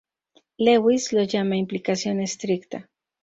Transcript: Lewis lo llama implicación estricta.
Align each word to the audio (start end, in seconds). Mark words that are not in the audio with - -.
Lewis 0.57 1.13
lo 1.13 1.21
llama 1.25 1.57
implicación 1.57 2.21
estricta. 2.21 2.89